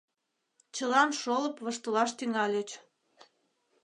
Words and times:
Чылан 0.75 1.09
шолып 1.21 1.55
воштылаш 1.63 2.11
тӱҥальыч. 2.17 2.69